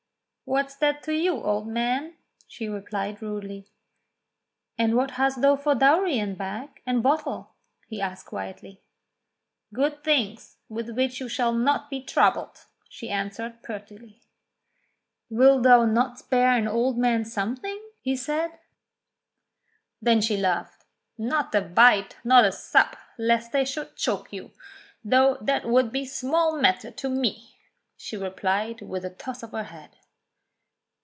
[0.51, 2.15] "What's that to you, old man?"
[2.49, 3.67] she replied rudely.
[4.77, 7.55] "And what hast thou for dowry in bag and bottle.?"
[7.87, 8.81] he asked quietly.
[9.73, 14.19] "Good things with which you shall not be troubled," she answered pertly.
[15.29, 18.51] "Wilt thou not spare an old man something?" he said.
[20.03, 20.85] 228 ENGLISH FAIRY TALES Then she laughed.
[21.17, 24.51] "Not a bite, not a sup, lest they should choke you:
[25.01, 27.55] though that would be small matter to me,"
[27.95, 29.91] she replied with a toss of her head.